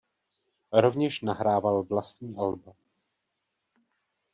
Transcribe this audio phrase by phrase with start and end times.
[0.73, 2.73] Rovněž nahrával vlastní alba.